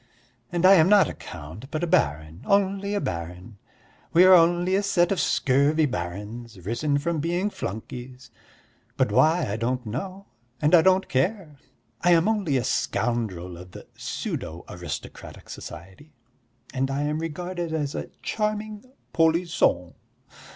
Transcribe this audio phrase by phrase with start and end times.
[0.51, 3.59] And I am not a count but a baron, only a baron.
[4.13, 8.31] We are only a set of scurvy barons, risen from being flunkeys,
[8.97, 10.25] but why I don't know
[10.59, 11.59] and I don't care.
[12.01, 16.13] I am only a scoundrel of the pseudo aristocratic society,
[16.73, 18.83] and I am regarded as 'a charming
[19.13, 19.93] polis son.'